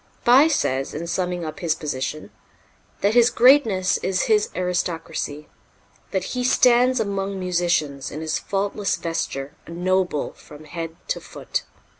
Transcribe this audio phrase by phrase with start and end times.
[0.25, 2.31] Bie says, in summing up his position,
[3.01, 5.47] that his greatness is his aristocracy;
[6.09, 11.65] that "he stands among musicians, in his faultless vesture, a noble from head to foot."